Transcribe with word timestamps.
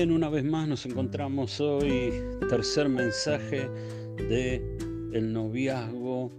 Bien, 0.00 0.12
una 0.12 0.30
vez 0.30 0.44
más 0.44 0.66
nos 0.66 0.86
encontramos 0.86 1.60
hoy, 1.60 2.10
tercer 2.48 2.88
mensaje 2.88 3.68
de 4.16 4.54
el 5.12 5.30
noviazgo 5.30 6.32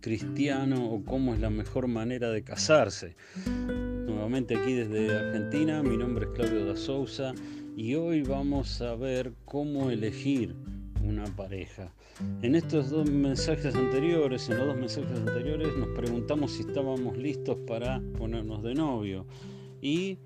cristiano 0.00 0.88
o 0.88 1.04
cómo 1.04 1.34
es 1.34 1.40
la 1.40 1.50
mejor 1.50 1.88
manera 1.88 2.30
de 2.30 2.44
casarse. 2.44 3.16
Nuevamente 3.66 4.54
aquí 4.56 4.74
desde 4.74 5.16
Argentina, 5.16 5.82
mi 5.82 5.96
nombre 5.96 6.26
es 6.26 6.30
Claudio 6.30 6.64
da 6.66 6.76
Souza 6.76 7.34
y 7.76 7.96
hoy 7.96 8.22
vamos 8.22 8.80
a 8.80 8.94
ver 8.94 9.32
cómo 9.44 9.90
elegir 9.90 10.54
una 11.02 11.24
pareja. 11.24 11.92
En 12.40 12.54
estos 12.54 12.90
dos 12.90 13.10
mensajes 13.10 13.74
anteriores, 13.74 14.48
en 14.48 14.58
los 14.58 14.68
dos 14.68 14.76
mensajes 14.76 15.10
anteriores, 15.10 15.76
nos 15.76 15.88
preguntamos 15.88 16.52
si 16.52 16.60
estábamos 16.60 17.16
listos 17.18 17.56
para 17.66 18.00
ponernos 18.16 18.62
de 18.62 18.74
novio 18.76 19.26
y 19.82 20.18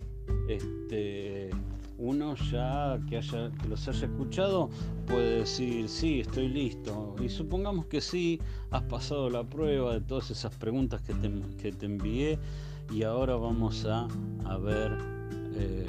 este, 0.48 1.51
uno 1.98 2.34
ya 2.51 2.98
que, 3.09 3.19
haya, 3.19 3.51
los 3.69 3.87
haya 3.87 4.07
escuchado 4.07 4.70
puede 5.06 5.41
decir, 5.41 5.89
sí, 5.89 6.20
estoy 6.20 6.48
listo. 6.48 7.15
Y 7.23 7.29
supongamos 7.29 7.87
que 7.87 8.01
sí, 8.01 8.41
has 8.70 8.83
pasado 8.84 9.29
la 9.29 9.45
prueba 9.45 9.95
de 9.95 10.01
todas 10.01 10.30
esas 10.30 10.55
preguntas 10.56 11.03
que 11.03 11.15
te, 11.15 11.30
que 11.61 11.73
te 11.73 11.87
envié 11.87 12.39
y 12.93 13.03
ahora 13.03 13.37
vamos 13.37 13.84
a, 13.84 14.09
a 14.45 14.59
ver 14.59 14.97
eh, 15.55 15.87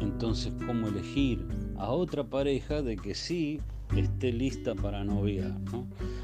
entonces 0.00 0.52
cómo 0.66 0.88
elegir 0.88 1.46
a 1.76 1.90
otra 1.90 2.24
pareja 2.24 2.82
de 2.82 2.96
que 2.96 3.14
sí 3.14 3.60
esté 3.96 4.32
lista 4.32 4.74
para 4.74 5.04
noviar. 5.04 5.54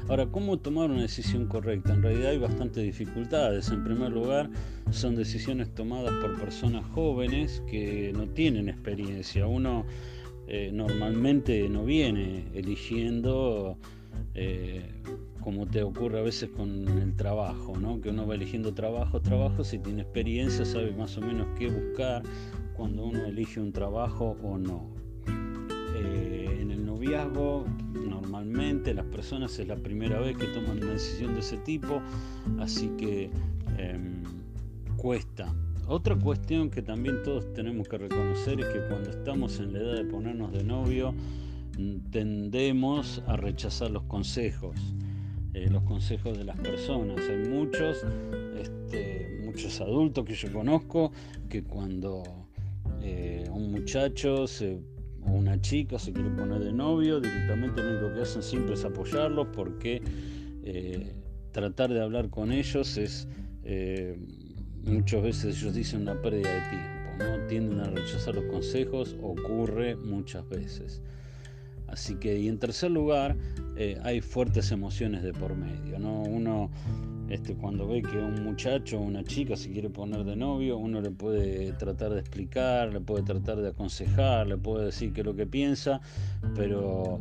Ahora, 0.07 0.27
¿cómo 0.27 0.57
tomar 0.57 0.91
una 0.91 1.01
decisión 1.01 1.47
correcta? 1.47 1.93
En 1.93 2.03
realidad 2.03 2.31
hay 2.31 2.37
bastantes 2.37 2.83
dificultades. 2.83 3.69
En 3.69 3.83
primer 3.83 4.11
lugar, 4.11 4.49
son 4.91 5.15
decisiones 5.15 5.73
tomadas 5.73 6.13
por 6.21 6.39
personas 6.39 6.85
jóvenes 6.93 7.63
que 7.67 8.11
no 8.13 8.27
tienen 8.27 8.69
experiencia. 8.69 9.47
Uno 9.47 9.85
eh, 10.47 10.69
normalmente 10.71 11.67
no 11.69 11.85
viene 11.85 12.45
eligiendo 12.53 13.77
eh, 14.35 14.83
como 15.41 15.65
te 15.67 15.83
ocurre 15.83 16.19
a 16.19 16.23
veces 16.23 16.49
con 16.49 16.87
el 16.87 17.15
trabajo, 17.15 17.77
¿no? 17.77 18.01
que 18.01 18.09
uno 18.09 18.25
va 18.25 18.35
eligiendo 18.35 18.73
trabajo, 18.73 19.21
trabajo, 19.21 19.63
si 19.63 19.77
tiene 19.79 20.01
experiencia 20.01 20.65
sabe 20.65 20.91
más 20.91 21.17
o 21.17 21.21
menos 21.21 21.47
qué 21.57 21.69
buscar 21.69 22.23
cuando 22.75 23.05
uno 23.05 23.25
elige 23.25 23.59
un 23.59 23.71
trabajo 23.71 24.35
o 24.43 24.57
no. 24.57 24.94
Normalmente 27.15 28.93
las 28.93 29.05
personas 29.05 29.57
es 29.57 29.67
la 29.67 29.77
primera 29.77 30.19
vez 30.19 30.35
que 30.35 30.47
toman 30.47 30.83
una 30.83 30.91
decisión 30.91 31.33
de 31.33 31.39
ese 31.39 31.55
tipo, 31.57 32.01
así 32.59 32.89
que 32.97 33.29
em, 33.77 34.21
cuesta. 34.97 35.55
Otra 35.87 36.15
cuestión 36.15 36.69
que 36.69 36.81
también 36.81 37.23
todos 37.23 37.53
tenemos 37.53 37.87
que 37.87 37.97
reconocer 37.99 38.59
es 38.59 38.65
que 38.67 38.79
cuando 38.89 39.11
estamos 39.11 39.59
en 39.59 39.71
la 39.71 39.79
edad 39.79 39.95
de 39.95 40.05
ponernos 40.05 40.51
de 40.51 40.63
novio, 40.65 41.13
mm, 41.77 42.11
tendemos 42.11 43.23
a 43.27 43.37
rechazar 43.37 43.91
los 43.91 44.03
consejos, 44.03 44.75
eh, 45.53 45.69
los 45.71 45.83
consejos 45.83 46.37
de 46.37 46.43
las 46.43 46.59
personas. 46.59 47.21
Hay 47.29 47.47
muchos, 47.47 48.03
este, 48.59 49.41
muchos 49.45 49.79
adultos 49.79 50.25
que 50.25 50.33
yo 50.33 50.51
conozco 50.51 51.13
que 51.47 51.63
cuando 51.63 52.23
eh, 53.01 53.47
un 53.53 53.71
muchacho 53.71 54.47
se 54.47 54.81
chica 55.61 55.99
se 55.99 56.13
quiere 56.13 56.29
poner 56.29 56.63
de 56.63 56.73
novio, 56.73 57.19
directamente 57.19 57.81
lo 57.81 57.91
único 57.91 58.13
que 58.15 58.21
hacen 58.21 58.43
siempre 58.43 58.75
es 58.75 58.85
apoyarlos 58.85 59.47
porque 59.53 60.01
eh, 60.63 61.13
tratar 61.51 61.93
de 61.93 62.01
hablar 62.01 62.29
con 62.29 62.51
ellos 62.51 62.97
es, 62.97 63.27
eh, 63.63 64.17
muchas 64.83 65.23
veces 65.23 65.57
ellos 65.57 65.73
dicen 65.73 66.01
una 66.01 66.21
pérdida 66.21 66.53
de 66.53 66.69
tiempo, 66.69 67.11
¿no? 67.19 67.47
tienden 67.47 67.79
a 67.79 67.85
rechazar 67.85 68.35
los 68.35 68.45
consejos, 68.45 69.15
ocurre 69.21 69.95
muchas 69.95 70.47
veces. 70.49 71.01
Así 71.87 72.15
que, 72.15 72.39
y 72.39 72.47
en 72.47 72.57
tercer 72.57 72.91
lugar, 72.91 73.37
eh, 73.77 73.99
hay 74.03 74.21
fuertes 74.21 74.71
emociones 74.71 75.23
de 75.23 75.33
por 75.33 75.55
medio, 75.55 75.99
¿no? 75.99 76.23
Uno 76.23 76.71
este, 77.29 77.55
cuando 77.55 77.87
ve 77.87 78.01
que 78.03 78.17
un 78.17 78.43
muchacho 78.43 78.99
o 78.99 79.01
una 79.01 79.23
chica 79.23 79.55
se 79.55 79.71
quiere 79.71 79.89
poner 79.89 80.23
de 80.23 80.35
novio, 80.35 80.77
uno 80.77 81.01
le 81.01 81.09
puede 81.09 81.71
tratar 81.73 82.13
de 82.13 82.19
explicar, 82.19 82.93
le 82.93 83.01
puede 83.01 83.23
tratar 83.23 83.57
de 83.61 83.69
aconsejar, 83.69 84.47
le 84.47 84.57
puede 84.57 84.85
decir 84.85 85.11
qué 85.11 85.21
es 85.21 85.25
lo 85.25 85.35
que 85.35 85.47
piensa, 85.47 86.01
pero 86.55 87.19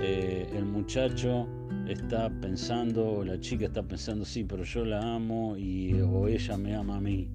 eh, 0.00 0.48
el 0.54 0.64
muchacho 0.66 1.48
está 1.88 2.30
pensando, 2.40 3.04
o 3.10 3.24
la 3.24 3.40
chica 3.40 3.66
está 3.66 3.82
pensando, 3.82 4.24
sí, 4.24 4.44
pero 4.44 4.62
yo 4.62 4.84
la 4.84 5.16
amo 5.16 5.56
y, 5.56 6.00
o 6.00 6.28
ella 6.28 6.56
me 6.56 6.76
ama 6.76 6.98
a 6.98 7.00
mí. 7.00 7.28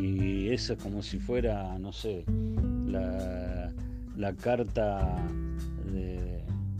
Y 0.00 0.48
eso 0.48 0.72
es 0.72 0.82
como 0.82 1.02
si 1.02 1.18
fuera, 1.18 1.78
no 1.78 1.92
sé, 1.92 2.24
la, 2.86 3.72
carta 4.40 5.16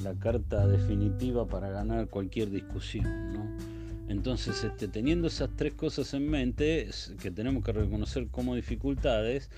la 0.02 0.14
carta 0.14 0.66
definitiva 0.66 1.46
para 1.46 1.70
ganar 1.70 2.08
cualquier 2.08 2.50
discusión, 2.50 3.32
¿no? 3.32 3.77
Entonces, 4.08 4.64
este, 4.64 4.88
teniendo 4.88 5.28
esas 5.28 5.50
tres 5.56 5.74
cosas 5.74 6.14
en 6.14 6.28
mente, 6.28 6.88
que 7.20 7.30
tenemos 7.30 7.62
que 7.62 7.72
reconocer 7.72 8.28
como 8.28 8.54
dificultades, 8.54 9.50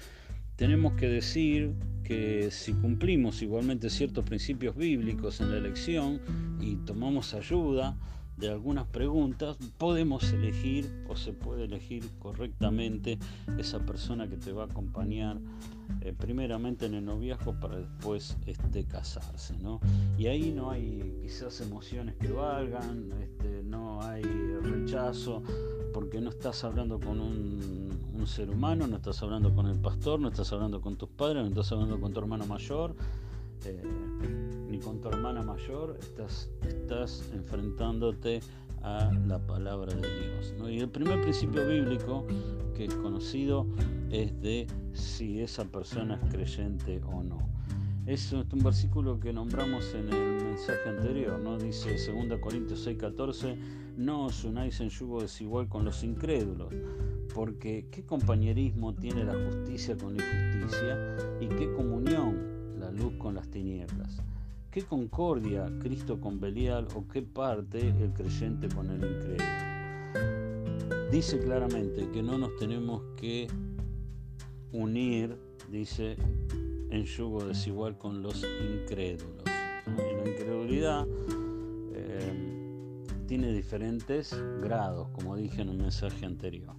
tenemos 0.56 0.94
que 0.94 1.08
decir 1.08 1.72
que 2.04 2.50
si 2.50 2.72
cumplimos 2.72 3.40
igualmente 3.42 3.88
ciertos 3.88 4.24
principios 4.24 4.76
bíblicos 4.76 5.40
en 5.40 5.50
la 5.52 5.56
elección 5.56 6.20
y 6.60 6.76
tomamos 6.84 7.32
ayuda 7.32 7.96
de 8.40 8.48
algunas 8.48 8.86
preguntas, 8.86 9.58
podemos 9.76 10.32
elegir 10.32 11.04
o 11.08 11.16
se 11.16 11.32
puede 11.32 11.64
elegir 11.64 12.08
correctamente 12.18 13.18
esa 13.58 13.80
persona 13.80 14.28
que 14.28 14.36
te 14.36 14.52
va 14.52 14.62
a 14.62 14.66
acompañar 14.66 15.38
eh, 16.00 16.14
primeramente 16.18 16.86
en 16.86 16.94
el 16.94 17.04
noviazgo 17.04 17.52
para 17.60 17.76
después 17.76 18.36
este, 18.46 18.84
casarse. 18.84 19.54
¿no? 19.58 19.80
Y 20.16 20.26
ahí 20.28 20.52
no 20.52 20.70
hay 20.70 21.18
quizás 21.22 21.60
emociones 21.60 22.16
que 22.16 22.28
valgan, 22.28 23.10
este, 23.20 23.62
no 23.62 24.00
hay 24.02 24.22
rechazo, 24.22 25.42
porque 25.92 26.20
no 26.20 26.30
estás 26.30 26.64
hablando 26.64 26.98
con 26.98 27.20
un, 27.20 28.00
ser 28.26 28.50
humano, 28.50 28.86
no 28.86 28.96
estás 28.96 29.22
hablando 29.22 29.52
con 29.54 29.66
el 29.66 29.78
pastor, 29.78 30.20
no 30.20 30.28
estás 30.28 30.52
hablando 30.52 30.82
con 30.82 30.96
tus 30.96 31.08
padres, 31.08 31.42
no 31.42 31.48
estás 31.48 31.72
hablando 31.72 31.98
con 31.98 32.12
tu 32.12 32.20
hermano 32.20 32.44
mayor. 32.46 32.94
Eh, 33.66 33.82
ni 34.68 34.78
con 34.78 35.00
tu 35.00 35.08
hermana 35.08 35.42
mayor, 35.42 35.96
estás, 36.00 36.50
estás 36.66 37.30
enfrentándote 37.34 38.40
a 38.82 39.12
la 39.26 39.38
palabra 39.38 39.94
de 39.94 40.08
Dios. 40.08 40.54
Y 40.70 40.78
el 40.78 40.88
primer 40.88 41.20
principio 41.22 41.66
bíblico 41.66 42.24
que 42.74 42.86
es 42.86 42.94
conocido 42.94 43.66
es 44.10 44.40
de 44.40 44.66
si 44.92 45.40
esa 45.40 45.64
persona 45.64 46.18
es 46.22 46.32
creyente 46.32 47.00
o 47.04 47.22
no. 47.22 47.38
Es 48.06 48.32
un 48.32 48.62
versículo 48.62 49.20
que 49.20 49.32
nombramos 49.32 49.94
en 49.94 50.12
el 50.12 50.44
mensaje 50.44 50.88
anterior, 50.88 51.38
¿no? 51.38 51.58
Dice 51.58 51.90
2 51.92 52.40
Corintios 52.40 52.86
6:14, 52.86 53.56
no 53.96 54.26
os 54.26 54.44
unáis 54.44 54.80
en 54.80 54.88
yugo 54.88 55.20
desigual 55.20 55.68
con 55.68 55.84
los 55.84 56.02
incrédulos, 56.02 56.72
porque 57.34 57.86
¿qué 57.90 58.04
compañerismo 58.04 58.94
tiene 58.94 59.24
la 59.24 59.34
justicia 59.34 59.96
con 59.96 60.16
la 60.16 60.24
injusticia? 60.24 61.16
¿Y 61.40 61.48
qué 61.48 61.72
comunión 61.74 62.59
luz 62.90 63.14
con 63.18 63.34
las 63.34 63.48
tinieblas? 63.48 64.22
¿Qué 64.70 64.82
concordia 64.82 65.68
Cristo 65.80 66.20
con 66.20 66.38
Belial 66.38 66.86
o 66.94 67.08
qué 67.08 67.22
parte 67.22 67.88
el 67.88 68.12
creyente 68.12 68.68
con 68.68 68.88
el 68.90 69.02
incrédulo? 69.04 69.44
Dice 71.10 71.40
claramente 71.40 72.08
que 72.12 72.22
no 72.22 72.38
nos 72.38 72.56
tenemos 72.56 73.02
que 73.16 73.48
unir, 74.70 75.36
dice, 75.68 76.16
en 76.90 77.04
yugo 77.04 77.44
desigual 77.46 77.98
con 77.98 78.22
los 78.22 78.44
incrédulos. 78.44 79.42
la 79.86 80.28
incredulidad 80.30 81.04
eh, 81.92 82.32
tiene 83.26 83.52
diferentes 83.52 84.40
grados, 84.62 85.08
como 85.08 85.36
dije 85.36 85.62
en 85.62 85.70
un 85.70 85.78
mensaje 85.78 86.26
anterior. 86.26 86.76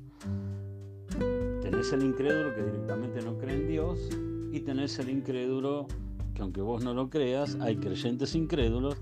Tenés 1.62 1.92
el 1.92 2.04
incrédulo 2.04 2.56
que 2.56 2.64
directamente 2.64 3.22
no 3.22 3.38
cree 3.38 3.56
en 3.56 3.68
Dios 3.68 4.00
y 4.52 4.60
tenés 4.60 5.00
el 5.00 5.10
incrédulo 5.10 5.88
que 6.34 6.42
aunque 6.42 6.62
vos 6.62 6.84
no 6.84 6.94
lo 6.94 7.10
creas, 7.10 7.58
hay 7.62 7.78
creyentes 7.78 8.36
incrédulos, 8.36 8.96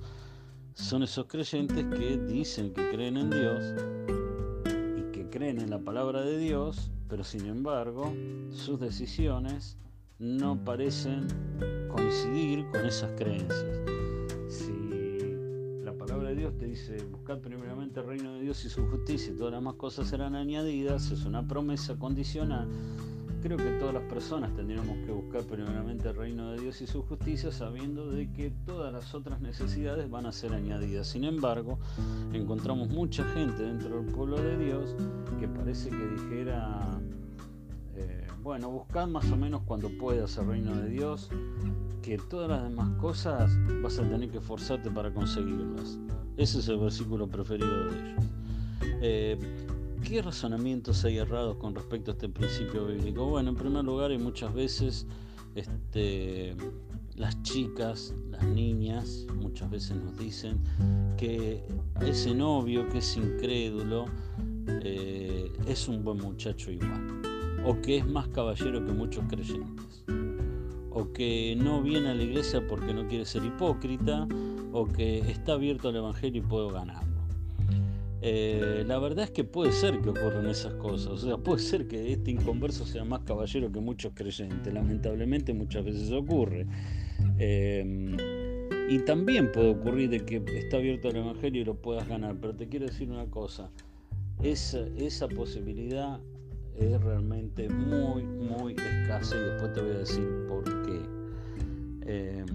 son 0.74 1.04
esos 1.04 1.26
creyentes 1.26 1.86
que 1.86 2.18
dicen 2.18 2.74
que 2.74 2.90
creen 2.90 3.18
en 3.18 3.30
Dios 3.30 3.76
y 4.98 5.12
que 5.12 5.28
creen 5.30 5.60
en 5.60 5.70
la 5.70 5.80
palabra 5.80 6.22
de 6.22 6.38
Dios, 6.38 6.92
pero 7.08 7.24
sin 7.24 7.46
embargo 7.48 8.14
sus 8.52 8.80
decisiones 8.80 9.78
no 10.20 10.64
parecen 10.64 11.28
coincidir 11.90 12.66
con 12.72 12.86
esas 12.86 13.12
creencias. 13.14 13.82
Si 14.48 14.72
la 15.84 15.94
palabra 15.94 16.30
de 16.30 16.36
Dios 16.36 16.58
te 16.58 16.66
dice 16.66 16.98
buscar 17.06 17.40
primeramente 17.40 18.00
el 18.00 18.06
reino 18.06 18.34
de 18.34 18.42
Dios 18.42 18.64
y 18.66 18.70
su 18.70 18.86
justicia 18.88 19.34
y 19.34 19.38
todas 19.38 19.52
las 19.52 19.62
demás 19.62 19.76
cosas 19.76 20.08
serán 20.08 20.36
añadidas, 20.36 21.12
es 21.12 21.26
una 21.26 21.48
promesa 21.48 21.98
condicional 21.98 22.68
Creo 23.42 23.58
que 23.58 23.72
todas 23.80 23.94
las 23.94 24.04
personas 24.04 24.54
tendríamos 24.54 24.98
que 25.06 25.12
buscar 25.12 25.44
primeramente 25.44 26.10
el 26.10 26.16
reino 26.16 26.52
de 26.52 26.62
Dios 26.62 26.82
y 26.82 26.88
su 26.88 27.04
justicia 27.04 27.52
sabiendo 27.52 28.12
de 28.12 28.32
que 28.34 28.52
todas 28.66 28.92
las 28.92 29.16
otras 29.16 29.40
necesidades 29.40 30.10
van 30.10 30.26
a 30.26 30.32
ser 30.32 30.54
añadidas. 30.54 31.08
Sin 31.08 31.24
embargo, 31.24 31.80
encontramos 32.34 32.90
mucha 32.90 33.24
gente 33.34 33.64
dentro 33.64 34.02
del 34.02 34.14
pueblo 34.14 34.42
de 34.42 34.58
Dios 34.58 34.96
que 35.40 35.48
parece 35.48 35.90
que 35.90 36.08
dijera 36.08 37.00
eh, 37.96 38.28
bueno, 38.42 38.70
buscad 38.70 39.08
más 39.08 39.30
o 39.32 39.36
menos 39.36 39.62
cuando 39.66 39.90
puedas 39.98 40.38
el 40.38 40.48
reino 40.48 40.74
de 40.76 40.90
Dios, 40.90 41.30
que 42.02 42.18
todas 42.18 42.50
las 42.50 42.64
demás 42.64 42.90
cosas 42.98 43.52
vas 43.82 44.00
a 44.00 44.04
tener 44.04 44.30
que 44.30 44.38
esforzarte 44.38 44.90
para 44.90 45.14
conseguirlas. 45.14 46.00
Ese 46.38 46.60
es 46.60 46.68
el 46.70 46.80
versículo 46.80 47.28
preferido 47.28 47.86
de 47.86 48.00
ellos. 48.00 48.26
Eh, 49.02 49.38
¿Qué 50.04 50.22
razonamientos 50.22 51.06
hay 51.06 51.18
errados 51.18 51.58
con 51.58 51.76
respecto 51.76 52.12
a 52.12 52.14
este 52.14 52.30
principio 52.30 52.86
bíblico? 52.86 53.26
Bueno, 53.26 53.50
en 53.50 53.56
primer 53.56 53.84
lugar, 53.84 54.12
hay 54.12 54.18
muchas 54.18 54.54
veces 54.54 55.06
este, 55.56 56.56
las 57.16 57.42
chicas, 57.44 58.14
las 58.32 58.44
niñas, 58.46 59.28
muchas 59.36 59.70
veces 59.70 59.98
nos 59.98 60.18
dicen 60.18 60.60
que 61.18 61.64
ese 62.02 62.34
novio 62.34 62.88
que 62.90 63.00
es 63.00 63.18
incrédulo 63.18 64.06
eh, 64.82 65.52
es 65.68 65.88
un 65.88 66.04
buen 66.04 66.18
muchacho 66.18 66.72
igual, 66.72 67.22
o 67.66 67.80
que 67.82 67.98
es 67.98 68.08
más 68.08 68.28
caballero 68.30 68.84
que 68.86 68.92
muchos 68.92 69.26
creyentes, 69.28 70.06
o 70.92 71.12
que 71.12 71.56
no 71.58 71.82
viene 71.82 72.10
a 72.10 72.16
la 72.16 72.24
iglesia 72.24 72.66
porque 72.68 72.94
no 72.94 73.08
quiere 73.08 73.26
ser 73.26 73.44
hipócrita, 73.44 74.28
o 74.72 74.86
que 74.86 75.20
está 75.20 75.54
abierto 75.54 75.90
al 75.90 75.98
Evangelio 75.98 76.42
y 76.42 76.46
puedo 76.46 76.70
ganarlo. 76.70 77.09
Eh, 78.22 78.84
la 78.86 79.00
verdad 79.00 79.26
es 79.26 79.32
que 79.32 79.46
puede 79.46 79.72
ser 79.72 80.02
que 80.02 80.10
ocurran 80.10 80.46
esas 80.48 80.74
cosas, 80.74 81.08
o 81.08 81.18
sea, 81.18 81.38
puede 81.38 81.60
ser 81.60 81.88
que 81.88 82.12
este 82.12 82.32
inconverso 82.32 82.86
sea 82.86 83.06
más 83.06 83.22
caballero 83.22 83.72
que 83.72 83.80
muchos 83.80 84.12
creyentes, 84.14 84.74
lamentablemente 84.74 85.54
muchas 85.54 85.86
veces 85.86 86.12
ocurre. 86.12 86.68
Em, 87.38 88.18
y 88.90 89.00
también 89.00 89.52
puede 89.52 89.70
ocurrir 89.70 90.10
de 90.10 90.26
que 90.26 90.44
está 90.58 90.78
abierto 90.78 91.08
al 91.08 91.16
Evangelio 91.16 91.62
y 91.62 91.66
lo 91.66 91.76
puedas 91.76 92.08
ganar, 92.10 92.36
pero 92.42 92.54
te 92.56 92.68
quiero 92.68 92.88
decir 92.88 93.10
una 93.10 93.26
cosa, 93.28 93.72
esa, 94.44 94.86
esa 94.98 95.28
posibilidad 95.30 96.20
es 96.78 97.02
realmente 97.02 97.70
muy, 97.70 98.24
muy 98.24 98.74
escasa 98.74 99.36
y 99.36 99.40
después 99.40 99.74
te 99.74 99.82
voy 99.82 99.92
a 99.92 99.98
decir 100.00 100.28
por 100.48 100.64
qué. 100.84 101.02
Em, 102.06 102.46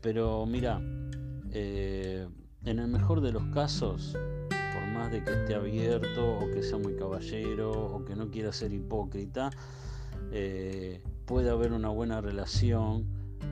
pero 0.00 0.46
mira, 0.46 0.80
eh, 1.50 2.26
en 2.64 2.78
el 2.78 2.88
mejor 2.88 3.20
de 3.20 3.32
los 3.32 3.44
casos, 3.46 4.16
por 4.72 4.86
más 4.92 5.10
de 5.10 5.22
que 5.22 5.32
esté 5.32 5.54
abierto 5.54 6.38
o 6.38 6.50
que 6.50 6.62
sea 6.62 6.78
muy 6.78 6.94
caballero 6.94 7.70
o 7.72 8.04
que 8.04 8.16
no 8.16 8.30
quiera 8.30 8.52
ser 8.52 8.72
hipócrita, 8.72 9.50
eh, 10.32 11.02
puede 11.26 11.50
haber 11.50 11.72
una 11.72 11.88
buena 11.88 12.20
relación 12.20 13.06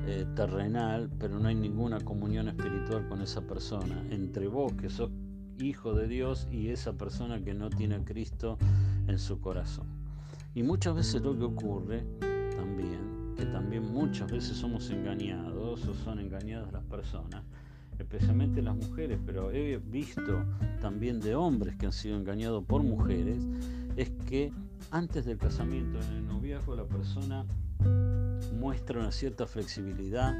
eh, 0.06 0.26
terrenal, 0.34 1.10
pero 1.18 1.38
no 1.38 1.48
hay 1.48 1.54
ninguna 1.54 2.00
comunión 2.00 2.48
espiritual 2.48 3.08
con 3.08 3.20
esa 3.20 3.42
persona, 3.42 4.02
entre 4.10 4.48
vos 4.48 4.72
que 4.72 4.88
sos 4.88 5.10
hijo 5.58 5.94
de 5.94 6.08
Dios 6.08 6.48
y 6.50 6.68
esa 6.68 6.94
persona 6.94 7.42
que 7.42 7.54
no 7.54 7.70
tiene 7.70 7.96
a 7.96 8.04
Cristo 8.04 8.56
en 9.06 9.18
su 9.18 9.40
corazón. 9.40 9.86
Y 10.54 10.62
muchas 10.62 10.94
veces 10.94 11.22
lo 11.22 11.36
que 11.36 11.44
ocurre 11.44 12.04
también, 12.56 13.34
que 13.36 13.44
también 13.46 13.92
muchas 13.92 14.30
veces 14.30 14.56
somos 14.56 14.90
engañados 14.90 15.86
o 15.86 15.94
son 15.94 16.18
engañadas 16.18 16.72
las 16.72 16.84
personas, 16.84 17.44
especialmente 18.00 18.62
las 18.62 18.76
mujeres, 18.76 19.18
pero 19.24 19.50
he 19.50 19.78
visto 19.78 20.44
también 20.80 21.20
de 21.20 21.34
hombres 21.34 21.76
que 21.76 21.86
han 21.86 21.92
sido 21.92 22.16
engañados 22.16 22.64
por 22.64 22.82
mujeres, 22.82 23.42
es 23.96 24.10
que 24.28 24.52
antes 24.90 25.24
del 25.24 25.38
casamiento, 25.38 26.00
en 26.00 26.16
el 26.16 26.26
noviazgo, 26.26 26.74
la 26.74 26.84
persona 26.84 27.44
muestra 28.58 29.00
una 29.00 29.12
cierta 29.12 29.46
flexibilidad 29.46 30.34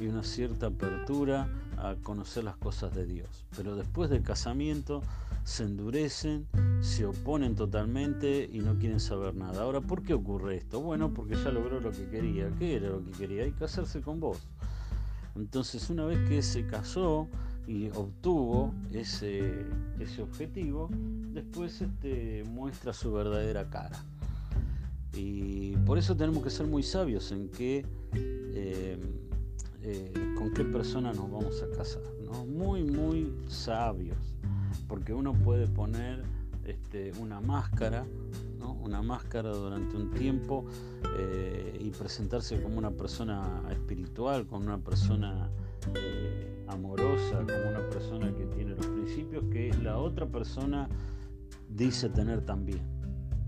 y 0.00 0.06
una 0.06 0.22
cierta 0.22 0.66
apertura 0.66 1.48
a 1.76 1.94
conocer 2.02 2.44
las 2.44 2.56
cosas 2.56 2.94
de 2.94 3.06
Dios. 3.06 3.46
Pero 3.56 3.76
después 3.76 4.10
del 4.10 4.22
casamiento 4.22 5.02
se 5.44 5.64
endurecen, 5.64 6.46
se 6.80 7.06
oponen 7.06 7.56
totalmente 7.56 8.48
y 8.50 8.60
no 8.60 8.78
quieren 8.78 9.00
saber 9.00 9.34
nada. 9.34 9.62
Ahora, 9.62 9.80
¿por 9.80 10.02
qué 10.02 10.14
ocurre 10.14 10.56
esto? 10.56 10.80
Bueno, 10.80 11.12
porque 11.12 11.34
ya 11.34 11.50
logró 11.50 11.80
lo 11.80 11.90
que 11.90 12.08
quería. 12.08 12.50
¿Qué 12.58 12.76
era 12.76 12.90
lo 12.90 13.04
que 13.04 13.10
quería? 13.12 13.46
Y 13.46 13.52
casarse 13.52 14.00
con 14.00 14.20
vos. 14.20 14.46
Entonces, 15.36 15.88
una 15.90 16.04
vez 16.04 16.18
que 16.28 16.42
se 16.42 16.66
casó 16.66 17.28
y 17.66 17.88
obtuvo 17.90 18.74
ese, 18.92 19.64
ese 19.98 20.22
objetivo, 20.22 20.90
después 21.32 21.80
este, 21.80 22.44
muestra 22.44 22.92
su 22.92 23.12
verdadera 23.12 23.68
cara. 23.70 24.04
Y 25.14 25.76
por 25.86 25.98
eso 25.98 26.16
tenemos 26.16 26.42
que 26.42 26.50
ser 26.50 26.66
muy 26.66 26.82
sabios 26.82 27.32
en 27.32 27.48
qué, 27.50 27.84
eh, 28.14 28.98
eh, 29.82 30.12
con 30.36 30.52
qué 30.52 30.64
persona 30.64 31.12
nos 31.12 31.30
vamos 31.30 31.62
a 31.62 31.76
casar. 31.76 32.02
¿no? 32.24 32.44
Muy, 32.46 32.82
muy 32.82 33.32
sabios. 33.48 34.18
Porque 34.88 35.12
uno 35.12 35.32
puede 35.32 35.66
poner 35.66 36.22
este, 36.64 37.12
una 37.20 37.40
máscara, 37.40 38.04
una 38.70 39.02
máscara 39.02 39.50
durante 39.50 39.96
un 39.96 40.10
tiempo 40.10 40.64
eh, 41.18 41.78
y 41.80 41.90
presentarse 41.90 42.62
como 42.62 42.78
una 42.78 42.90
persona 42.90 43.62
espiritual, 43.70 44.46
como 44.46 44.66
una 44.66 44.78
persona 44.78 45.50
amorosa, 46.68 47.38
como 47.38 47.70
una 47.70 47.88
persona 47.90 48.34
que 48.34 48.46
tiene 48.46 48.74
los 48.74 48.86
principios 48.86 49.44
que 49.50 49.74
la 49.82 49.98
otra 49.98 50.26
persona 50.26 50.88
dice 51.68 52.08
tener 52.08 52.44
también 52.44 53.02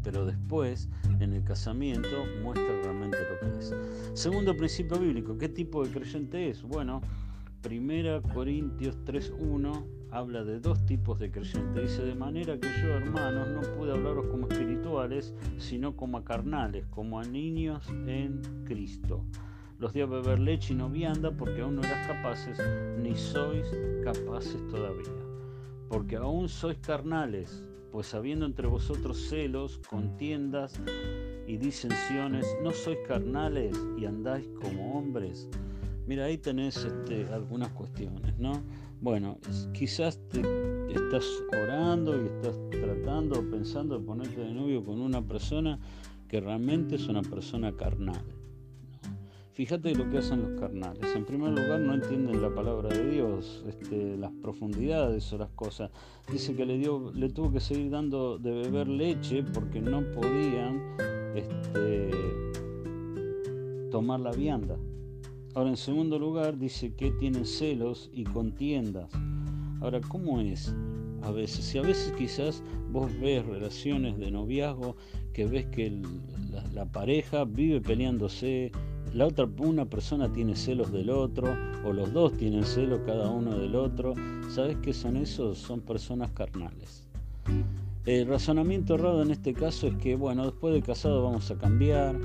pero 0.05 0.27
después 0.27 0.89
en 1.19 1.33
el 1.33 1.43
casamiento 1.43 2.09
muestra 2.43 2.69
realmente 2.83 3.17
lo 3.31 3.41
que 3.41 3.59
es. 3.59 3.75
Segundo 4.13 4.55
principio 4.55 4.99
bíblico, 4.99 5.37
¿qué 5.39 5.49
tipo 5.49 5.83
de 5.83 5.91
creyente 5.91 6.51
es? 6.51 6.63
Bueno, 6.63 7.01
1 7.65 8.23
Corintios 8.35 8.97
3.1 9.07 9.85
habla 10.15 10.45
de 10.45 10.61
dos 10.61 10.87
tipos 10.87 11.19
de 11.19 11.31
creyentes. 11.31 11.83
Dice, 11.83 12.05
de 12.05 12.15
manera 12.15 12.59
que 12.59 12.69
yo, 12.81 12.95
hermanos, 12.95 13.49
no 13.49 13.61
pude 13.77 13.93
hablaros 13.93 14.27
como 14.29 14.49
espirituales, 14.49 15.35
sino 15.59 15.97
como 15.97 16.19
a 16.19 16.25
carnales, 16.25 16.87
como 16.87 17.19
a 17.19 17.25
niños 17.25 17.89
en 18.07 18.41
Cristo. 18.65 19.25
Los 19.81 19.93
di 19.93 20.03
a 20.03 20.07
beber 20.07 20.39
leche 20.39 20.73
y 20.73 20.77
no 20.77 20.89
vianda 20.89 21.33
porque 21.33 21.63
aún 21.63 21.77
no 21.77 21.83
eras 21.83 22.07
capaces, 22.07 22.59
ni 23.03 23.17
sois 23.17 23.67
capaces 24.05 24.65
todavía. 24.69 25.13
Porque 25.89 26.17
aún 26.17 26.49
sois 26.49 26.79
carnales, 26.79 27.65
pues 27.91 28.15
habiendo 28.15 28.47
entre 28.47 28.69
vosotros 28.69 29.19
celos, 29.29 29.81
contiendas 29.91 30.81
y 31.49 31.57
disensiones, 31.57 32.47
¿no 32.63 32.71
sois 32.71 32.99
carnales 33.09 33.77
y 33.99 34.05
andáis 34.05 34.49
como 34.63 34.97
hombres? 34.97 35.49
Mira, 36.07 36.27
ahí 36.27 36.39
tenés 36.39 36.85
este, 36.85 37.27
algunas 37.33 37.71
cuestiones, 37.73 38.39
¿no? 38.39 38.63
Bueno, 39.05 39.37
quizás 39.75 40.19
te 40.31 40.41
estás 40.91 41.27
orando 41.53 42.17
y 42.17 42.25
estás 42.25 42.59
tratando 42.71 43.39
o 43.39 43.51
pensando 43.51 43.99
de 43.99 44.07
ponerte 44.07 44.41
de 44.41 44.55
novio 44.55 44.83
con 44.83 44.99
una 44.99 45.21
persona 45.21 45.79
que 46.27 46.41
realmente 46.41 46.95
es 46.95 47.07
una 47.07 47.21
persona 47.21 47.77
carnal. 47.77 48.25
Fíjate 49.53 49.95
lo 49.95 50.09
que 50.09 50.17
hacen 50.17 50.41
los 50.41 50.59
carnales. 50.59 51.15
En 51.15 51.27
primer 51.27 51.51
lugar, 51.51 51.81
no 51.81 51.93
entienden 51.93 52.41
la 52.41 52.55
palabra 52.55 52.89
de 52.89 53.11
Dios, 53.11 53.63
este, 53.69 54.17
las 54.17 54.33
profundidades 54.41 55.31
o 55.35 55.37
las 55.37 55.51
cosas. 55.51 55.91
Dice 56.33 56.57
que 56.57 56.65
le, 56.65 56.79
dio, 56.79 57.13
le 57.13 57.29
tuvo 57.29 57.53
que 57.53 57.61
seguir 57.61 57.91
dando 57.91 58.39
de 58.39 58.53
beber 58.53 58.89
leche 58.89 59.43
porque 59.43 59.83
no 59.83 60.03
podían 60.13 60.81
este, 61.35 62.11
tomar 63.91 64.21
la 64.21 64.31
vianda. 64.31 64.79
Ahora, 65.55 65.71
en 65.71 65.77
segundo 65.77 66.19
lugar, 66.19 66.59
dice 66.59 66.95
que 66.95 67.13
tienen 67.13 67.47
celos 67.47 68.11
y 68.13 68.25
contiendas. 68.25 69.11
Ahora, 69.81 70.01
¿cómo 70.01 70.41
es? 70.41 70.75
A 71.23 71.31
veces, 71.31 71.65
si 71.65 71.79
a 71.79 71.83
veces 71.83 72.13
quizás 72.19 72.63
vos 72.91 73.11
ves 73.21 73.47
relaciones 73.47 74.19
de 74.19 74.31
noviazgo 74.31 74.97
que 75.33 75.47
ves 75.47 75.67
que 75.67 76.01
la 76.73 76.87
pareja 76.87 77.45
vive 77.45 77.81
peleándose, 77.81 78.73
la 79.15 79.27
otra 79.27 79.49
una 79.59 79.85
persona 79.85 80.33
tiene 80.33 80.57
celos 80.57 80.91
del 80.91 81.09
otro 81.09 81.57
o 81.85 81.93
los 81.93 82.13
dos 82.13 82.37
tienen 82.37 82.65
celos 82.65 83.01
cada 83.07 83.31
uno 83.31 83.57
del 83.57 83.77
otro. 83.77 84.15
¿Sabes 84.49 84.77
qué 84.83 84.93
son 84.93 85.17
esos? 85.17 85.59
Son 85.59 85.81
personas 85.81 86.33
carnales. 86.33 87.09
El 88.07 88.27
razonamiento 88.27 88.97
errado 88.97 89.23
en 89.23 89.31
este 89.31 89.55
caso 89.55 89.87
es 89.87 89.97
que, 89.97 90.17
bueno, 90.17 90.45
después 90.45 90.75
de 90.75 90.83
casado 90.83 91.23
vamos 91.23 91.51
a 91.51 91.57
cambiar, 91.57 92.17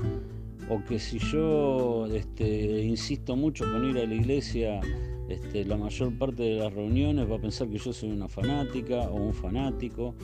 o 0.70 0.84
que 0.84 0.98
si 1.00 1.18
yo 1.18 2.06
este, 2.06 2.84
insisto 2.84 3.34
mucho 3.34 3.64
con 3.70 3.84
ir 3.84 3.98
a 3.98 4.06
la 4.06 4.14
iglesia, 4.14 4.80
este, 5.28 5.64
la 5.64 5.76
mayor 5.76 6.16
parte 6.16 6.44
de 6.44 6.58
las 6.58 6.72
reuniones 6.72 7.28
va 7.30 7.36
a 7.36 7.40
pensar 7.40 7.68
que 7.68 7.78
yo 7.78 7.92
soy 7.92 8.10
una 8.10 8.28
fanática 8.28 9.10
o 9.10 9.16
un 9.16 9.34
fanático, 9.34 10.14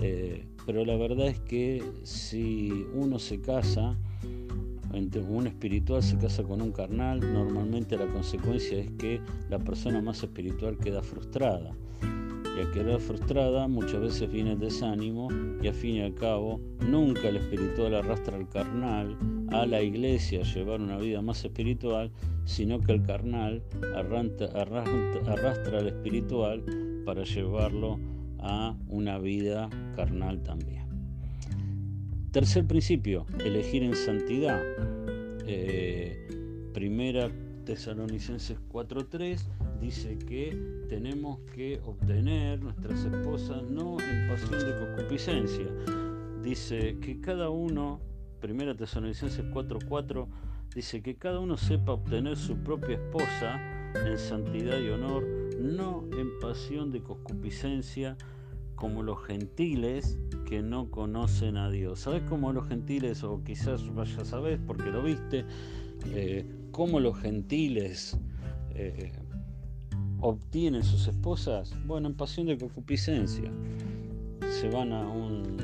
eh, 0.00 0.46
pero 0.64 0.84
la 0.84 0.96
verdad 0.96 1.26
es 1.26 1.40
que 1.40 1.82
si 2.04 2.86
uno 2.94 3.18
se 3.18 3.40
casa, 3.40 3.96
un 5.28 5.46
espiritual 5.46 6.02
se 6.02 6.16
casa 6.18 6.42
con 6.44 6.62
un 6.62 6.72
carnal, 6.72 7.20
normalmente 7.20 7.96
la 7.96 8.06
consecuencia 8.06 8.78
es 8.78 8.90
que 8.92 9.20
la 9.48 9.58
persona 9.58 10.00
más 10.00 10.22
espiritual 10.22 10.78
queda 10.78 11.02
frustrada. 11.02 11.72
Y 12.60 12.62
al 12.62 12.72
quedar 12.72 13.00
frustrada 13.00 13.68
muchas 13.68 14.02
veces 14.02 14.30
viene 14.30 14.52
el 14.52 14.58
desánimo 14.58 15.28
y 15.62 15.68
al 15.68 15.72
fin 15.72 15.96
y 15.96 16.02
al 16.02 16.14
cabo 16.14 16.60
nunca 16.86 17.30
el 17.30 17.36
espiritual 17.36 17.94
arrastra 17.94 18.36
al 18.36 18.50
carnal 18.50 19.16
a 19.48 19.64
la 19.64 19.80
iglesia 19.80 20.40
a 20.40 20.42
llevar 20.42 20.82
una 20.82 20.98
vida 20.98 21.22
más 21.22 21.42
espiritual, 21.42 22.10
sino 22.44 22.78
que 22.78 22.92
el 22.92 23.02
carnal 23.02 23.62
arrastra 23.94 25.78
al 25.78 25.88
espiritual 25.88 26.62
para 27.06 27.24
llevarlo 27.24 27.98
a 28.40 28.76
una 28.88 29.18
vida 29.18 29.70
carnal 29.96 30.42
también. 30.42 30.84
Tercer 32.30 32.66
principio, 32.66 33.24
elegir 33.42 33.82
en 33.82 33.96
santidad. 33.96 34.60
Eh, 35.46 36.28
primera 36.74 37.30
Tesalonicenses 37.64 38.58
4.3 38.70 39.40
dice 39.80 40.18
que 40.18 40.56
tenemos 40.88 41.40
que 41.54 41.80
obtener 41.84 42.62
nuestras 42.62 43.04
esposas 43.04 43.62
no 43.70 43.96
en 44.00 44.28
pasión 44.28 44.60
de 44.60 44.78
concupiscencia. 44.78 45.66
Dice 46.42 46.98
que 47.00 47.20
cada 47.20 47.50
uno, 47.50 48.00
primera 48.40 48.74
Tesalonicenses 48.74 49.44
4.4, 49.46 50.26
dice 50.74 51.02
que 51.02 51.16
cada 51.16 51.40
uno 51.40 51.56
sepa 51.56 51.92
obtener 51.92 52.36
su 52.36 52.56
propia 52.58 52.96
esposa 52.96 53.60
en 54.06 54.18
santidad 54.18 54.78
y 54.78 54.88
honor, 54.90 55.26
no 55.58 56.04
en 56.12 56.38
pasión 56.40 56.90
de 56.90 57.02
concupiscencia 57.02 58.16
como 58.76 59.02
los 59.02 59.22
gentiles 59.24 60.18
que 60.46 60.62
no 60.62 60.90
conocen 60.90 61.56
a 61.56 61.70
Dios. 61.70 62.00
¿Sabes 62.00 62.22
cómo 62.28 62.52
los 62.52 62.66
gentiles, 62.68 63.22
o 63.24 63.42
quizás 63.44 63.92
vaya 63.94 64.22
a 64.22 64.24
saber 64.24 64.58
porque 64.66 64.90
lo 64.90 65.02
viste, 65.02 65.44
eh, 66.14 66.46
cómo 66.70 66.98
los 66.98 67.18
gentiles 67.18 68.18
eh, 68.74 69.12
obtienen 70.20 70.82
sus 70.82 71.08
esposas? 71.08 71.74
Bueno, 71.86 72.08
en 72.08 72.14
pasión 72.14 72.46
de 72.46 72.58
concupiscencia. 72.58 73.50
Se 74.60 74.68
van 74.68 74.92
a 74.92 75.08
un... 75.08 75.56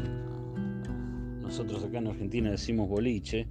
Nosotros 1.41 1.85
acá 1.85 1.99
en 1.99 2.09
Argentina 2.09 2.51
decimos 2.51 2.89
boliche, 2.89 3.47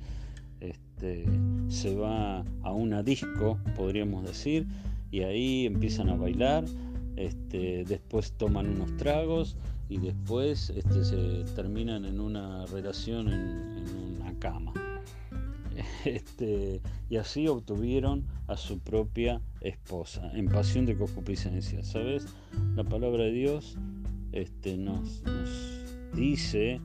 este, 0.60 1.26
se 1.70 1.96
va 1.96 2.44
a 2.64 2.72
una 2.72 3.04
disco, 3.04 3.58
podríamos 3.76 4.26
decir, 4.26 4.68
y 5.12 5.22
ahí 5.22 5.66
empiezan 5.66 6.10
a 6.10 6.16
bailar, 6.16 6.66
este, 7.16 7.86
después 7.86 8.34
toman 8.34 8.70
unos 8.70 8.96
tragos 8.98 9.56
y 9.88 9.98
después 9.98 10.72
este, 10.72 11.06
se 11.06 11.46
terminan 11.56 12.06
en 12.06 12.20
una 12.20 12.66
relación 12.66 13.30
en, 13.30 13.86
una 14.20 14.38
cama. 14.40 14.74
Este, 16.06 16.82
y 17.10 17.18
así 17.18 17.48
obtuvieron 17.48 18.26
a 18.48 18.58
su 18.58 18.80
propia 18.80 19.42
esposa, 19.62 20.32
en 20.34 20.48
pasión 20.48 20.86
de 20.86 20.98
concupiscencia. 20.98 21.84
¿Sabes? 21.84 22.28
La 22.76 22.84
palabra 22.84 23.24
de 23.24 23.32
Dios 23.32 23.78
este, 24.32 24.78
nos, 24.78 25.24
dice 26.14 26.80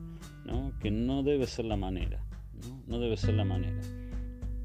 que 0.81 0.91
no 0.91 1.23
debe 1.23 1.47
ser 1.47 1.65
la 1.65 1.77
manera. 1.77 2.23
¿no? 2.67 2.83
no 2.87 2.99
debe 2.99 3.15
ser 3.15 3.35
la 3.35 3.45
manera 3.45 3.81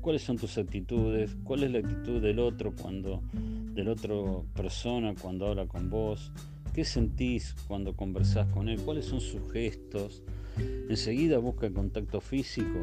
cuáles 0.07 0.23
son 0.23 0.37
tus 0.37 0.57
actitudes, 0.57 1.37
cuál 1.43 1.65
es 1.65 1.73
la 1.73 1.81
actitud 1.81 2.23
del 2.23 2.39
otro 2.39 2.73
cuando, 2.81 3.23
del 3.75 3.89
otro 3.89 4.47
persona 4.55 5.17
cuando 5.21 5.49
habla 5.49 5.67
con 5.67 5.91
vos, 5.91 6.31
qué 6.73 6.85
sentís 6.85 7.57
cuando 7.67 7.97
conversás 7.97 8.47
con 8.53 8.69
él, 8.69 8.81
cuáles 8.83 9.07
son 9.07 9.21
sus 9.21 9.43
gestos. 9.53 10.23
Enseguida 10.89 11.39
busca 11.39 11.71
contacto 11.71 12.21
físico. 12.21 12.79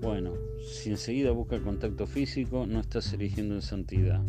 Bueno, 0.00 0.32
si 0.66 0.90
enseguida 0.90 1.30
busca 1.30 1.60
contacto 1.60 2.06
físico, 2.06 2.66
no 2.66 2.80
estás 2.80 3.12
eligiendo 3.12 3.54
en 3.54 3.62
santidad. 3.62 4.22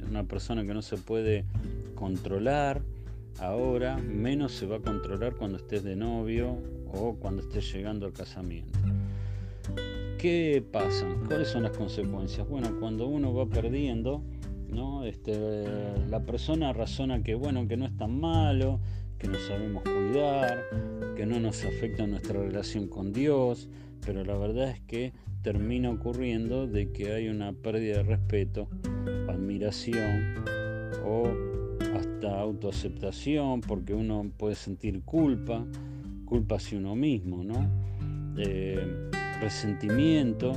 Es 0.00 0.08
una 0.08 0.24
persona 0.24 0.64
que 0.64 0.74
no 0.74 0.82
se 0.82 0.96
puede 0.96 1.44
controlar 1.94 2.82
ahora, 3.38 3.96
menos 3.96 4.52
se 4.52 4.66
va 4.66 4.76
a 4.76 4.80
controlar 4.80 5.34
cuando 5.34 5.58
estés 5.58 5.82
de 5.82 5.96
novio 5.96 6.58
o 6.92 7.16
cuando 7.16 7.42
estés 7.42 7.72
llegando 7.72 8.06
al 8.06 8.12
casamiento. 8.12 8.78
¿Qué 10.18 10.64
pasa? 10.72 11.06
¿Cuáles 11.26 11.48
son 11.48 11.64
las 11.64 11.76
consecuencias? 11.76 12.48
Bueno, 12.48 12.78
cuando 12.80 13.06
uno 13.06 13.34
va 13.34 13.46
perdiendo, 13.46 14.22
¿no? 14.70 15.04
Este, 15.04 15.64
la 16.08 16.20
persona 16.20 16.72
razona 16.72 17.22
que 17.22 17.34
bueno, 17.34 17.68
que 17.68 17.76
no 17.76 17.84
es 17.86 17.96
tan 17.96 18.20
malo, 18.20 18.80
que 19.24 19.30
nos 19.30 19.46
sabemos 19.46 19.82
cuidar, 19.84 20.68
que 21.16 21.24
no 21.24 21.40
nos 21.40 21.64
afecta 21.64 22.06
nuestra 22.06 22.42
relación 22.42 22.88
con 22.88 23.14
Dios, 23.14 23.70
pero 24.04 24.22
la 24.22 24.36
verdad 24.36 24.68
es 24.68 24.80
que 24.80 25.14
termina 25.40 25.90
ocurriendo 25.90 26.66
de 26.66 26.92
que 26.92 27.14
hay 27.14 27.28
una 27.28 27.54
pérdida 27.54 27.98
de 27.98 28.02
respeto, 28.02 28.68
admiración 29.26 30.44
o 31.06 31.26
hasta 31.96 32.38
autoaceptación, 32.38 33.62
porque 33.62 33.94
uno 33.94 34.30
puede 34.36 34.56
sentir 34.56 35.00
culpa, 35.04 35.64
culpa 36.26 36.56
hacia 36.56 36.76
uno 36.76 36.94
mismo, 36.94 37.42
¿no? 37.42 37.66
Eh, 38.36 39.08
resentimiento 39.40 40.52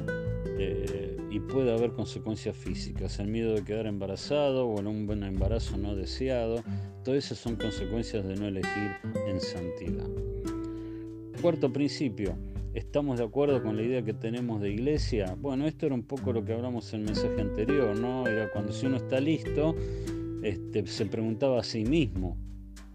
eh, 0.59 1.06
y 1.37 1.39
puede 1.39 1.71
haber 1.71 1.91
consecuencias 1.91 2.57
físicas, 2.57 3.19
el 3.19 3.27
miedo 3.27 3.53
de 3.53 3.63
quedar 3.63 3.85
embarazado 3.85 4.65
o 4.65 4.79
en 4.79 4.87
un 4.87 5.05
buen 5.05 5.23
embarazo 5.23 5.77
no 5.77 5.95
deseado, 5.95 6.63
todas 7.03 7.25
esas 7.25 7.37
son 7.37 7.55
consecuencias 7.57 8.25
de 8.27 8.35
no 8.35 8.47
elegir 8.47 8.91
en 9.27 9.39
santidad. 9.39 10.09
Cuarto 11.39 11.71
principio, 11.71 12.35
¿estamos 12.73 13.19
de 13.19 13.25
acuerdo 13.25 13.61
con 13.61 13.77
la 13.77 13.83
idea 13.83 14.01
que 14.01 14.13
tenemos 14.13 14.61
de 14.61 14.71
iglesia? 14.71 15.37
Bueno, 15.39 15.67
esto 15.67 15.85
era 15.85 15.93
un 15.93 16.01
poco 16.01 16.33
lo 16.33 16.43
que 16.43 16.53
hablamos 16.53 16.91
en 16.93 17.01
el 17.01 17.05
mensaje 17.05 17.39
anterior, 17.39 17.95
¿no? 17.95 18.25
Era 18.25 18.49
cuando 18.51 18.73
si 18.73 18.87
uno 18.87 18.97
está 18.97 19.19
listo, 19.19 19.75
este, 20.41 20.87
se 20.87 21.05
preguntaba 21.05 21.59
a 21.59 21.63
sí 21.63 21.85
mismo 21.85 22.35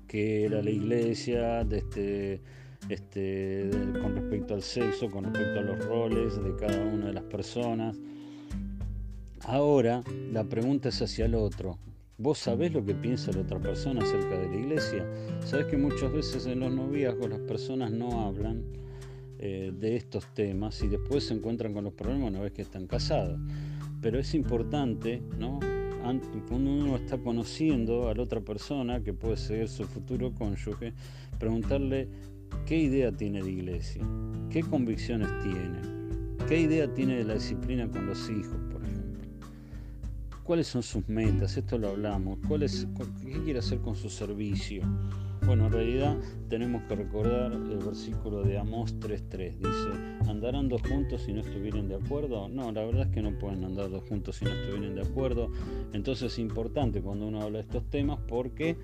qué 0.09 0.47
era 0.47 0.61
la 0.63 0.71
iglesia, 0.71 1.61
este 1.61 2.41
este, 2.89 3.71
con 4.01 4.17
respecto 4.17 4.55
al 4.55 4.63
sexo, 4.63 5.09
con 5.09 5.25
respecto 5.25 5.61
a 5.61 5.63
los 5.63 5.85
roles 5.87 6.43
de 6.43 6.57
cada 6.57 6.85
una 6.85 7.07
de 7.07 7.13
las 7.13 7.25
personas. 7.25 7.97
Ahora 9.45 10.03
la 10.33 10.45
pregunta 10.45 10.89
es 10.89 11.03
hacia 11.03 11.27
el 11.27 11.35
otro. 11.35 11.79
¿Vos 12.19 12.39
sabés 12.39 12.73
lo 12.73 12.85
que 12.85 12.95
piensa 12.95 13.33
la 13.33 13.41
otra 13.41 13.59
persona 13.59 14.03
acerca 14.03 14.39
de 14.39 14.49
la 14.49 14.57
iglesia? 14.57 15.07
Sabés 15.45 15.67
que 15.67 15.77
muchas 15.77 16.13
veces 16.13 16.47
en 16.47 16.61
los 16.61 16.73
noviazgos 16.73 17.29
las 17.29 17.41
personas 17.41 17.91
no 17.91 18.27
hablan 18.27 18.63
eh, 19.39 19.73
de 19.77 19.97
estos 19.97 20.27
temas 20.35 20.81
y 20.83 20.89
después 20.89 21.25
se 21.25 21.35
encuentran 21.35 21.75
con 21.75 21.85
los 21.85 21.93
problemas 21.95 22.31
una 22.31 22.41
vez 22.41 22.53
que 22.53 22.63
están 22.63 22.87
casados. 22.87 23.41
Pero 24.01 24.19
es 24.19 24.35
importante, 24.35 25.23
¿no? 25.39 25.59
cuando 26.49 26.71
uno 26.71 26.97
está 26.97 27.19
conociendo 27.19 28.09
a 28.09 28.15
la 28.15 28.23
otra 28.23 28.41
persona, 28.41 29.03
que 29.03 29.13
puede 29.13 29.37
ser 29.37 29.69
su 29.69 29.85
futuro 29.85 30.33
cónyuge, 30.35 30.93
preguntarle 31.39 32.09
¿Qué 32.67 32.77
idea 32.77 33.11
tiene 33.11 33.43
de 33.43 33.51
iglesia? 33.51 34.03
¿Qué 34.51 34.63
convicciones 34.63 35.29
tiene? 35.43 35.81
¿Qué 36.49 36.61
idea 36.61 36.93
tiene 36.95 37.17
de 37.17 37.25
la 37.25 37.35
disciplina 37.35 37.89
con 37.89 38.07
los 38.07 38.31
hijos? 38.31 38.72
¿Cuáles 40.45 40.67
son 40.67 40.83
sus 40.83 41.09
metas? 41.09 41.57
Esto 41.57 41.79
lo 41.79 41.91
hablamos. 41.91 42.39
¿Cuál 42.49 42.65
es, 42.65 42.87
¿Qué 43.23 43.41
quiere 43.45 43.61
hacer 43.61 43.79
con 43.79 43.95
su 43.95 44.11
servicio? 44.11 44.83
Bueno, 45.47 45.67
en 45.67 45.73
realidad 45.73 46.17
tenemos 46.49 46.83
que 46.85 46.97
recordar 46.97 47.53
el 47.53 47.79
versículo 47.79 48.43
de 48.43 48.59
Amós 48.59 48.95
3.3. 48.99 49.57
Dice, 49.59 50.31
¿andarán 50.31 50.69
dos 50.69 50.83
juntos 50.83 51.23
si 51.23 51.33
no 51.33 51.41
estuvieran 51.41 51.89
de 51.89 51.97
acuerdo? 51.97 52.49
No, 52.49 52.73
la 52.73 52.85
verdad 52.85 53.07
es 53.07 53.15
que 53.15 53.23
no 53.23 53.39
pueden 53.39 53.65
andar 53.65 53.91
dos 53.91 54.03
juntos 54.09 54.37
si 54.37 54.45
no 54.45 54.53
estuvieran 54.53 54.95
de 54.97 55.03
acuerdo. 55.03 55.51
Entonces 55.93 56.33
es 56.33 56.39
importante 56.39 57.03
cuando 57.03 57.27
uno 57.27 57.43
habla 57.43 57.59
de 57.59 57.65
estos 57.65 57.89
temas 57.91 58.19
porque 58.27 58.77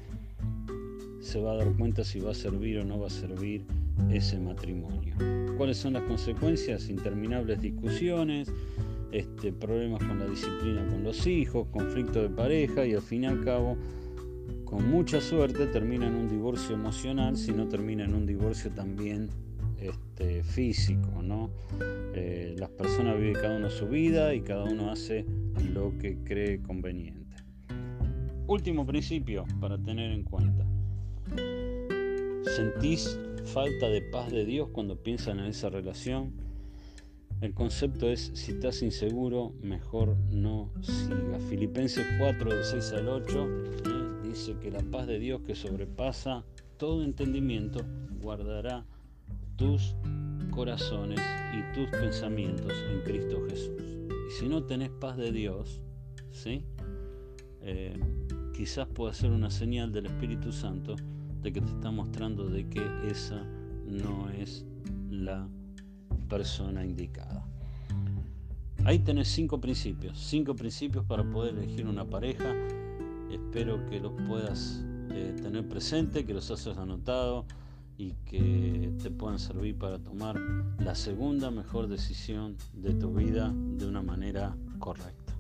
se 1.21 1.41
va 1.41 1.53
a 1.53 1.57
dar 1.57 1.73
cuenta 1.77 2.05
si 2.05 2.21
va 2.21 2.31
a 2.31 2.35
servir 2.35 2.79
o 2.79 2.85
no 2.85 3.01
va 3.01 3.09
a 3.09 3.11
servir 3.11 3.65
ese 4.11 4.39
matrimonio. 4.39 5.15
¿Cuáles 5.57 5.77
son 5.77 5.95
las 5.95 6.03
consecuencias? 6.05 6.89
Interminables 6.89 7.61
discusiones, 7.61 8.51
este, 9.13 9.53
problemas 9.53 10.03
con 10.05 10.19
la 10.19 10.27
disciplina 10.27 10.87
con 10.87 11.03
los 11.03 11.27
hijos, 11.27 11.69
conflicto 11.71 12.23
de 12.23 12.29
pareja 12.29 12.87
y 12.87 12.95
al 12.95 13.03
fin 13.03 13.25
y 13.25 13.27
al 13.27 13.45
cabo, 13.45 13.77
con 14.65 14.89
mucha 14.91 15.21
suerte, 15.21 15.67
termina 15.67 16.07
en 16.07 16.15
un 16.15 16.29
divorcio 16.29 16.75
emocional, 16.75 17.37
si 17.37 17.53
no 17.53 17.69
termina 17.69 18.05
en 18.05 18.15
un 18.15 18.27
divorcio 18.27 18.71
también 18.71 19.31
este, 19.81 20.43
físico. 20.43 21.09
Eh, 22.15 22.55
las 22.59 22.71
personas 22.71 23.19
viven 23.19 23.35
cada 23.35 23.57
uno 23.57 23.71
su 23.71 23.87
vida 23.87 24.35
y 24.35 24.41
cada 24.41 24.65
uno 24.65 24.91
hace 24.91 25.25
lo 25.73 25.97
que 25.99 26.19
cree 26.25 26.61
conveniente. 26.61 27.37
Último 28.47 28.87
principio 28.87 29.45
para 29.61 29.79
tener 29.79 30.11
en 30.11 30.25
cuenta. 30.25 30.67
¿Sentís 32.57 33.19
falta 33.45 33.89
de 33.89 34.03
paz 34.03 34.33
de 34.33 34.45
Dios 34.45 34.69
cuando 34.73 35.03
piensan 35.03 35.39
en 35.39 35.47
esa 35.47 35.69
relación? 35.69 36.33
El 37.41 37.55
concepto 37.55 38.09
es, 38.09 38.33
si 38.35 38.53
estás 38.53 38.83
inseguro, 38.83 39.55
mejor 39.63 40.17
no 40.29 40.73
siga. 40.83 41.39
Filipenses 41.49 42.05
4, 42.19 42.51
del 42.51 42.65
6 42.65 42.93
al 42.95 43.09
8, 43.09 43.47
eh, 43.47 44.29
dice 44.29 44.57
que 44.61 44.73
la 44.73 44.83
paz 44.83 45.07
de 45.07 45.21
Dios 45.21 45.43
que 45.43 45.55
sobrepasa 45.55 46.45
todo 46.79 47.05
entendimiento 47.05 47.81
guardará 48.21 48.85
tus 49.55 49.95
corazones 50.51 51.21
y 51.55 51.75
tus 51.75 51.89
pensamientos 51.91 52.73
en 52.91 53.03
Cristo 53.03 53.41
Jesús. 53.49 53.83
Y 54.29 54.33
si 54.33 54.49
no 54.49 54.65
tenés 54.65 54.91
paz 54.91 55.17
de 55.17 55.31
Dios, 55.31 55.81
¿sí? 56.33 56.65
Eh, 57.63 57.97
quizás 58.53 58.89
pueda 58.89 59.15
ser 59.15 59.31
una 59.31 59.51
señal 59.51 59.93
del 59.93 60.07
Espíritu 60.07 60.51
Santo 60.51 60.97
de 61.41 61.53
que 61.53 61.61
te 61.61 61.71
está 61.71 61.93
mostrando 61.93 62.49
de 62.49 62.69
que 62.69 62.83
esa 63.09 63.45
no 63.87 64.29
es 64.31 64.65
la 65.09 65.49
persona 66.29 66.85
indicada. 66.85 67.45
Ahí 68.85 69.01
tenés 69.01 69.29
cinco 69.29 69.61
principios, 69.61 70.19
cinco 70.19 70.55
principios 70.55 71.05
para 71.05 71.25
poder 71.25 71.55
elegir 71.55 71.87
una 71.87 72.05
pareja. 72.05 72.55
Espero 73.31 73.85
que 73.87 74.01
los 74.01 74.13
puedas 74.27 74.85
eh, 75.11 75.35
tener 75.43 75.69
presente, 75.69 76.25
que 76.25 76.33
los 76.33 76.51
hayas 76.51 76.79
anotado 76.79 77.45
y 77.99 78.13
que 78.25 78.93
te 79.03 79.11
puedan 79.11 79.39
servir 79.39 79.77
para 79.77 79.99
tomar 79.99 80.39
la 80.79 80.95
segunda 80.95 81.51
mejor 81.51 81.89
decisión 81.89 82.57
de 82.73 82.95
tu 82.95 83.13
vida 83.13 83.53
de 83.53 83.87
una 83.87 84.03
manera 84.03 84.57
correcta. 84.79 85.35